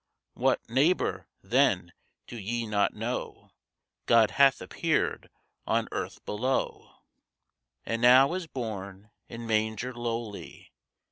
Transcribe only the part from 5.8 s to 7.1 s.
earth below